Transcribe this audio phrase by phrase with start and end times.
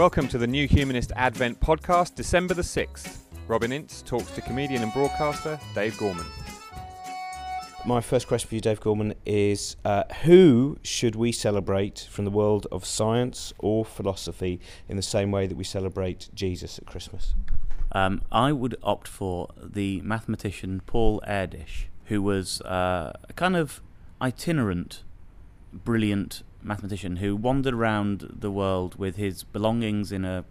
[0.00, 3.18] Welcome to the New Humanist Advent podcast, December the 6th.
[3.46, 6.24] Robin Ince talks to comedian and broadcaster Dave Gorman.
[7.84, 12.30] My first question for you, Dave Gorman, is uh, who should we celebrate from the
[12.30, 17.34] world of science or philosophy in the same way that we celebrate Jesus at Christmas?
[17.92, 23.82] Um, I would opt for the mathematician Paul Erdős, who was uh, a kind of
[24.22, 25.02] itinerant,
[25.74, 30.44] brilliant mathematician who wandered around the world with his belongings in a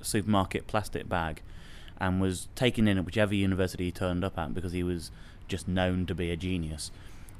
[0.00, 1.42] supermarket plastic bag
[1.98, 5.10] and was taken in at whichever university he turned up at because he was
[5.48, 6.90] just known to be a genius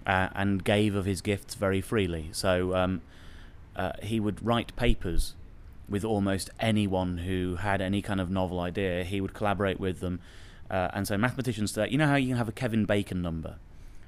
[0.07, 2.29] uh, and gave of his gifts very freely.
[2.33, 3.03] So um,
[3.75, 5.35] uh, he would write papers
[5.89, 9.05] with almost anyone who had any kind of novel idea.
[9.05, 10.21] He would collaborate with them.
[10.71, 13.57] Uh, and so mathematicians you know how you can have a Kevin Bacon number,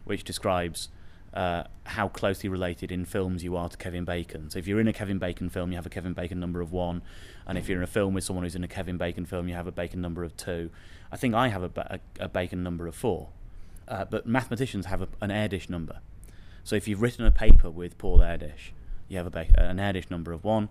[0.04, 0.88] which describes
[1.34, 4.50] uh, how closely related in films you are to Kevin Bacon.
[4.50, 6.72] So if you're in a Kevin Bacon film, you have a Kevin Bacon number of
[6.72, 7.02] one,
[7.46, 9.54] and if you're in a film with someone who's in a Kevin Bacon film, you
[9.54, 10.70] have a Bacon number of two.
[11.12, 13.28] I think I have a, a, a Bacon number of four,
[13.86, 16.00] uh, but mathematicians have a, an Erdős number.
[16.64, 18.72] So if you've written a paper with Paul Erdős,
[19.08, 20.68] you have a ba- an Erdős number of one.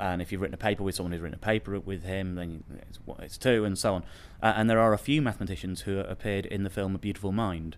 [0.00, 2.62] And if you've written a paper with someone who's written a paper with him, then
[2.88, 4.04] it's, it's two, and so on.
[4.40, 7.76] Uh, and there are a few mathematicians who appeared in the film A Beautiful Mind,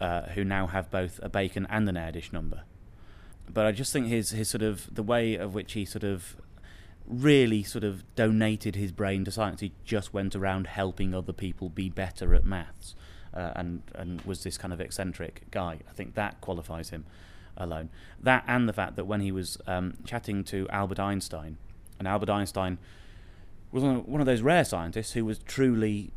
[0.00, 2.62] uh, who now have both a Bacon and an Erdős number.
[3.52, 6.36] But I just think his his sort of the way of which he sort of
[7.06, 9.60] really sort of donated his brain to science.
[9.60, 12.94] He just went around helping other people be better at maths,
[13.32, 15.78] uh, and and was this kind of eccentric guy.
[15.88, 17.06] I think that qualifies him
[17.56, 17.90] alone.
[18.20, 21.56] That and the fact that when he was um, chatting to Albert Einstein,
[21.98, 22.78] and Albert Einstein
[23.70, 26.12] was one of those rare scientists who was truly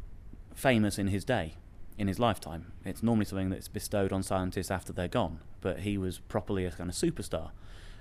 [0.53, 1.55] famous in his day
[1.99, 2.71] in his lifetime.
[2.85, 6.71] It's normally something that's bestowed on scientists after they're gone, but he was properly a
[6.71, 7.51] kind of superstar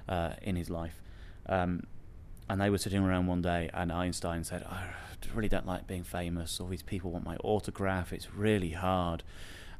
[0.08, 1.02] uh, in his life.
[1.46, 1.82] Um,
[2.48, 4.87] and they were sitting around one day, and Einstein said, I
[5.34, 6.60] really don't like being famous.
[6.60, 8.12] All these people want my autograph.
[8.12, 9.25] It's really hard.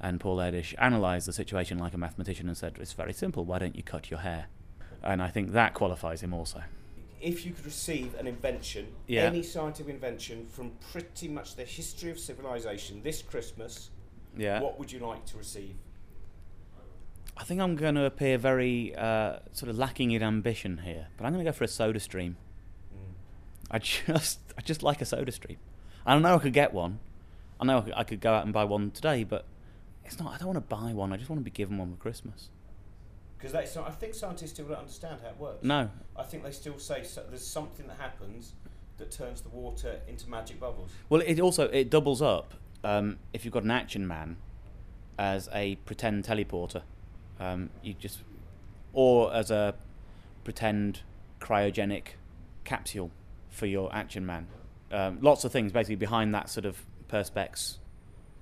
[0.01, 3.45] And Paul Erdős analysed the situation like a mathematician and said, It's very simple.
[3.45, 4.47] Why don't you cut your hair?
[5.03, 6.63] And I think that qualifies him also.
[7.21, 9.23] If you could receive an invention, Yeah.
[9.23, 13.91] any scientific invention from pretty much the history of civilization this Christmas,
[14.37, 14.61] Yeah.
[14.61, 15.77] what would you like to receive?
[17.37, 21.25] I think I'm going to appear very uh, sort of lacking in ambition here, but
[21.25, 22.37] I'm going to go for a soda stream.
[23.71, 25.59] I just, I just like a soda stream.
[26.07, 27.01] I don't know I could get one.
[27.61, 29.45] I know I could, I could go out and buy one today, but
[30.05, 30.35] it's not.
[30.35, 31.13] I don't want to buy one.
[31.13, 32.51] I just want to be given one for Christmas.
[33.37, 35.63] Because that's not, I think scientists still don't understand how it works.
[35.63, 38.55] No, I think they still say so, there's something that happens
[38.97, 40.91] that turns the water into magic bubbles.
[41.09, 42.55] Well, it also it doubles up
[42.89, 44.37] um, if you've got an action man
[45.19, 46.83] as a pretend teleporter.
[47.39, 48.21] Um, you just
[48.93, 49.75] or as a
[50.45, 51.03] pretend
[51.41, 52.15] cryogenic
[52.65, 53.11] capsule
[53.51, 54.47] for your action man.
[54.91, 57.77] Um, lots of things basically behind that sort of perspex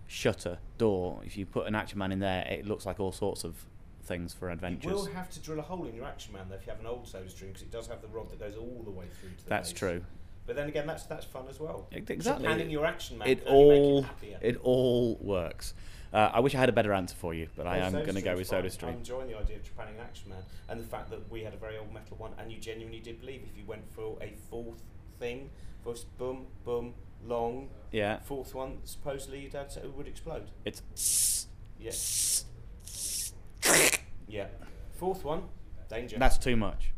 [0.07, 1.21] shutter door.
[1.25, 3.67] If you put an action man in there, it looks like all sorts of
[4.05, 4.89] things for adventures.
[4.89, 6.81] You will have to drill a hole in your action man though if you have
[6.81, 9.07] an old soda stream because it does have the rod that goes all the way
[9.21, 9.79] through to the That's base.
[9.79, 10.05] true.
[10.47, 11.89] But then again, that's that's fun as well.
[11.93, 12.47] Ex- Exactly.
[12.47, 15.75] planning your action man it all him it all works.
[16.13, 18.15] Uh, I wish I had a better answer for you, but I Oh, am going
[18.15, 18.47] to go with.
[18.47, 18.93] Soda Stream.
[18.93, 21.57] I'm enjoying the idea of Japanning Action Man and the fact that we had a
[21.57, 24.83] very old metal one, and you genuinely did believe if you went for a fourth
[25.19, 25.51] thing,
[25.85, 26.95] first boom, boom,
[27.27, 30.49] long, Yeah, fourth one, supposedly your dad said it would explode.
[30.65, 31.91] it's Yeah.
[34.29, 34.47] Yeah.
[34.95, 35.43] Fourth one,
[35.89, 36.19] danger.
[36.19, 36.93] that's too much.